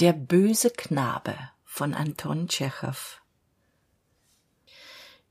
[0.00, 1.34] Der böse Knabe
[1.64, 3.20] von Anton Tschechow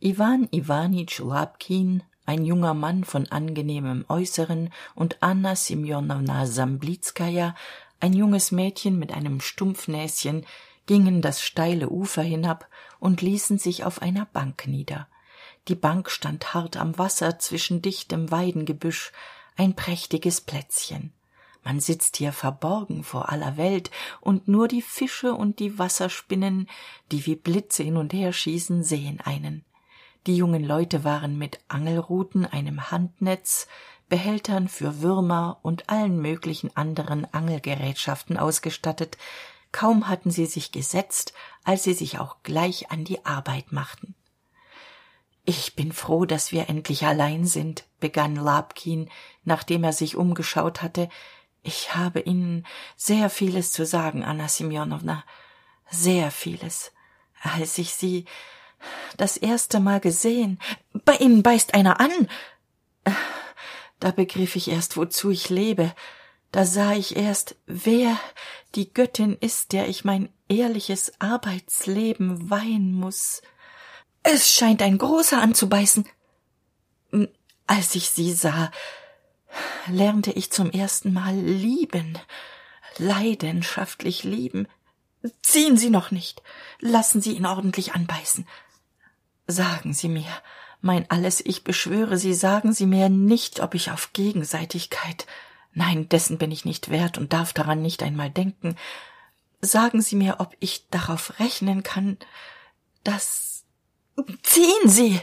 [0.01, 7.55] Iwan Iwanitsch Lapkin, ein junger Mann von angenehmem Äußeren, und Anna Semjonowna Samblizkaja,
[8.01, 10.45] ein junges Mädchen mit einem Stumpfnäschen,
[10.85, 12.67] gingen das steile Ufer hinab
[12.99, 15.07] und ließen sich auf einer Bank nieder.
[15.69, 19.13] Die Bank stand hart am Wasser zwischen dichtem Weidengebüsch,
[19.55, 21.13] ein prächtiges Plätzchen
[21.67, 26.69] man sitzt hier verborgen vor aller welt und nur die fische und die wasserspinnen
[27.11, 29.65] die wie blitze hin und her schießen sehen einen.
[30.27, 33.67] Die jungen leute waren mit angelruten einem handnetz
[34.07, 39.17] behältern für würmer und allen möglichen anderen angelgerätschaften ausgestattet.
[39.73, 41.33] Kaum hatten sie sich gesetzt
[41.65, 44.15] als sie sich auch gleich an die arbeit machten.
[45.43, 49.09] Ich bin froh dass wir endlich allein sind begann labkin
[49.43, 51.09] nachdem er sich umgeschaut hatte
[51.67, 52.65] ich habe ihnen
[52.95, 55.23] sehr vieles zu sagen anna semjonowna
[55.89, 56.91] sehr vieles.
[57.41, 58.25] Als ich sie
[59.17, 60.59] das erste mal gesehen.
[61.05, 62.11] Bei ihnen beißt einer an.
[63.99, 65.93] Da begriff ich erst wozu ich lebe.
[66.51, 68.17] Da sah ich erst wer
[68.75, 73.41] die göttin ist der ich mein ehrliches arbeitsleben weihen muss
[74.29, 76.05] es scheint ein großer anzubeißen.
[77.65, 78.71] Als ich sie sah
[79.87, 82.17] lernte ich zum erstenmal lieben
[82.99, 84.67] leidenschaftlich lieben.
[85.41, 86.41] Ziehen sie noch nicht.
[86.79, 88.47] Lassen sie ihn ordentlich anbeißen.
[89.47, 90.27] Sagen sie mir
[90.79, 95.25] mein alles ich beschwöre sie sagen sie mir nicht ob ich auf gegenseitigkeit
[95.73, 98.75] nein dessen bin ich nicht wert und darf daran nicht einmal denken.
[99.59, 102.17] Sagen sie mir ob ich darauf rechnen kann
[103.03, 103.65] dass
[104.43, 105.19] ziehen sie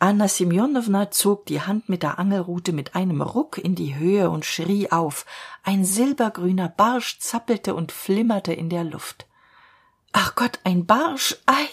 [0.00, 4.44] anna semjonowna zog die hand mit der angelrute mit einem ruck in die höhe und
[4.44, 5.26] schrie auf.
[5.62, 9.26] Ein silbergrüner barsch zappelte und flimmerte in der luft.
[10.12, 11.36] Ach gott ein barsch?
[11.46, 11.66] Ei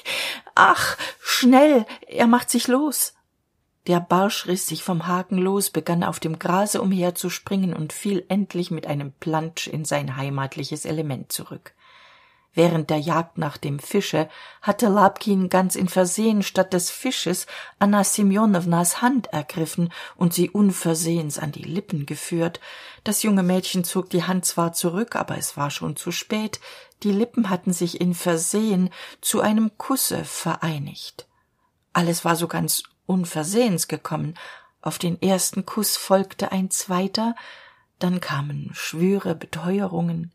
[0.56, 3.14] ach schnell er macht sich los.
[3.88, 8.70] Der barsch riß sich vom haken los begann auf dem grase umherzuspringen und fiel endlich
[8.70, 11.74] mit einem plantsch in sein heimatliches element zurück
[12.54, 14.30] während der jagd nach dem fische
[14.62, 17.46] hatte labkin ganz in versehen statt des fisches
[17.80, 22.60] anna semjonownas hand ergriffen und sie unversehens an die lippen geführt.
[23.04, 26.60] Das junge mädchen zog die hand zwar zurück aber es war schon zu spät.
[27.04, 28.90] Die lippen hatten sich in versehen
[29.22, 31.28] zu einem kusse vereinigt.
[31.94, 34.34] Alles war so ganz unversehens gekommen.
[34.82, 37.36] Auf den ersten kuß folgte ein zweiter.
[38.00, 40.32] Dann kamen schwüre beteuerungen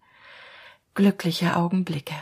[0.95, 2.15] glückliche augenblicke.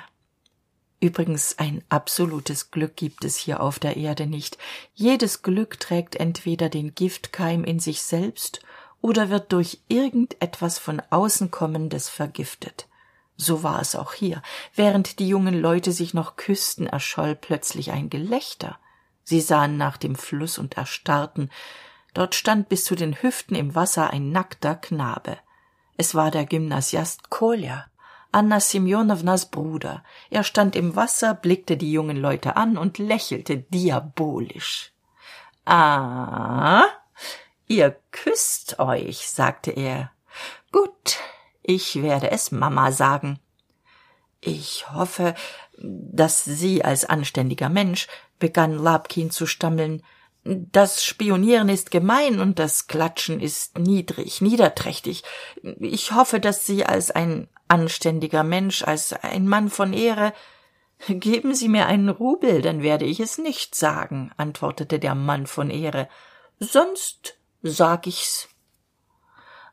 [1.00, 4.58] Übrigens ein absolutes glück gibt es hier auf der erde nicht.
[4.94, 8.60] Jedes glück trägt entweder den giftkeim in sich selbst
[9.00, 12.86] oder wird durch irgend etwas von außen kommendes vergiftet.
[13.36, 14.42] So war es auch hier.
[14.74, 18.78] Während die jungen leute sich noch küßten erscholl plötzlich ein gelächter.
[19.24, 21.50] Sie sahen nach dem fluß und erstarrten.
[22.12, 25.38] Dort stand bis zu den hüften im wasser ein nackter knabe.
[25.96, 27.89] Es war der gymnasiast kolja
[28.32, 30.04] anna semjonownas bruder.
[30.30, 34.92] Er stand im wasser blickte die jungen leute an und lächelte diabolisch.
[35.64, 36.84] Ah
[37.66, 40.10] ihr küßt euch sagte er.
[40.72, 41.18] Gut
[41.62, 43.38] ich werde es mama sagen.
[44.40, 45.34] Ich hoffe
[45.82, 48.06] dass sie als anständiger mensch
[48.38, 50.02] begann labkin zu stammeln
[50.44, 55.22] das spionieren ist gemein und das klatschen ist niedrig niederträchtig.
[55.78, 60.32] Ich hoffe dass sie als ein anständiger mensch als ein mann von ehre
[61.08, 65.70] geben sie mir einen rubel dann werde ich es nicht sagen antwortete der mann von
[65.70, 66.08] ehre.
[66.58, 68.48] Sonst sag ich's.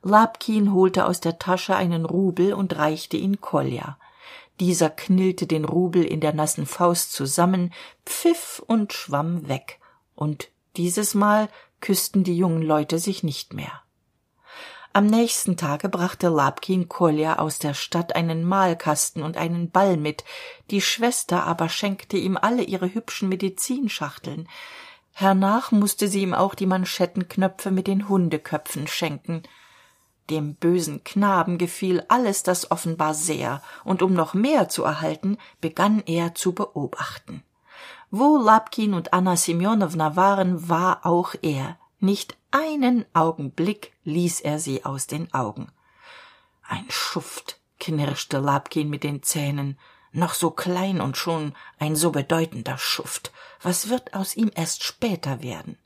[0.03, 3.97] Labkin holte aus der tasche einen rubel und reichte ihn kolja.
[4.59, 7.73] Dieser knillte den rubel in der nassen faust zusammen
[8.05, 9.79] pfiff und schwamm weg
[10.15, 11.49] und dieses mal
[11.81, 13.81] küßten die jungen leute sich nicht mehr.
[14.93, 20.23] Am nächsten tage brachte labkin kolja aus der stadt einen malkasten und einen ball mit.
[20.71, 24.49] Die schwester aber schenkte ihm alle ihre hübschen medizinschachteln.
[25.13, 29.43] Hernach musste sie ihm auch die manschettenknöpfe mit den hundeköpfen schenken.
[30.31, 36.01] Dem bösen knaben gefiel alles das offenbar sehr und um noch mehr zu erhalten begann
[36.05, 37.43] er zu beobachten
[38.11, 41.77] wo labkin und anna semjonowna waren war auch er.
[41.99, 45.71] Nicht einen augenblick ließ er sie aus den augen.
[46.67, 49.79] Ein schuft knirschte labkin mit den zähnen.
[50.11, 53.31] Noch so klein und schon ein so bedeutender schuft.
[53.61, 55.77] Was wird aus ihm erst später werden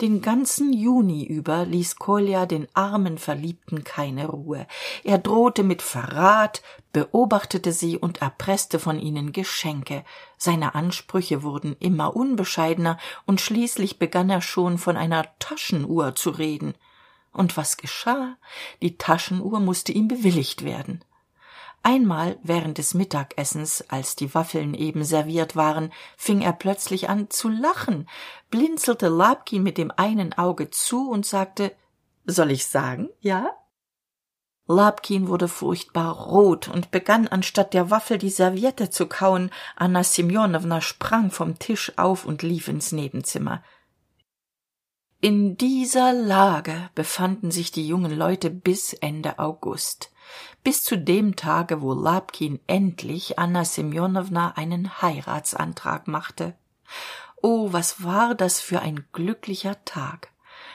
[0.00, 4.66] den ganzen juni über ließ kolja den armen verliebten keine ruhe.
[5.02, 6.62] Er drohte mit verrat
[6.92, 10.04] beobachtete sie und erpreßte von ihnen geschenke.
[10.36, 16.74] Seine ansprüche wurden immer unbescheidener und schließlich begann er schon von einer taschenuhr zu reden.
[17.32, 18.36] Und was geschah?
[18.82, 21.02] Die taschenuhr musste ihm bewilligt werden
[21.88, 27.48] einmal während des mittagessens als die waffeln eben serviert waren fing er plötzlich an zu
[27.48, 28.06] lachen
[28.50, 31.72] blinzelte labkin mit dem einen auge zu und sagte
[32.26, 33.50] soll ich sagen ja?
[34.70, 39.50] Labkin wurde furchtbar rot und begann anstatt der waffel die serviette zu kauen.
[39.76, 43.62] Anna semjonowna sprang vom tisch auf und lief ins nebenzimmer
[45.20, 50.12] in dieser lage befanden sich die jungen leute bis ende august.
[50.62, 56.54] Bis zu dem tage wo labkin endlich anna semjonowna einen heiratsantrag machte.
[57.42, 60.30] O was war das für ein glücklicher tag.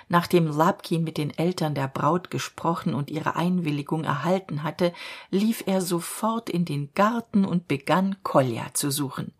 [0.09, 4.91] Nachdem labkin mit den eltern der braut gesprochen und ihre einwilligung erhalten hatte
[5.29, 9.33] lief er sofort in den garten und begann kolja zu suchen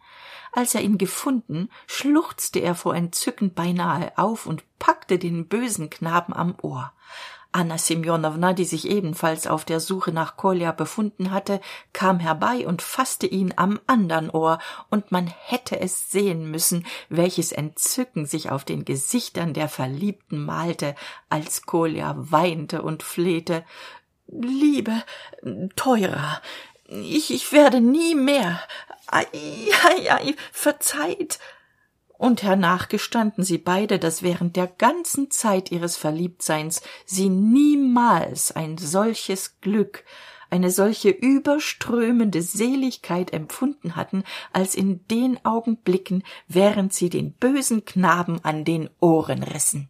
[0.54, 6.34] als er ihn gefunden schluchzte er vor entzücken beinahe auf und packte den bösen knaben
[6.34, 6.94] am ohr.
[7.56, 11.62] Anna semjonowna die sich ebenfalls auf der suche nach kolja befunden hatte
[11.94, 14.58] kam herbei und fasste ihn am andern ohr
[14.90, 20.96] und man hätte es sehen müssen welches entzücken sich auf den gesichtern der verliebten malte
[21.30, 23.64] als kolja weinte und flehte
[24.28, 25.04] liebe
[25.76, 26.42] teurer
[26.88, 28.60] ich, ich werde nie mehr.
[29.08, 29.26] Ei,
[29.86, 31.40] ei, ei, verzeiht.
[32.18, 38.78] Und hernach gestanden sie beide dass während der ganzen zeit ihres verliebtseins sie niemals ein
[38.78, 40.06] solches glück
[40.50, 48.40] eine solche überströmende seligkeit empfunden hatten als in den augenblicken während sie den bösen knaben
[48.46, 49.90] an den ohren rissen